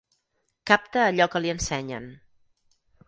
Capta 0.71 1.03
allò 1.09 1.27
que 1.35 1.41
li 1.45 1.53
ensenyen. 1.57 2.09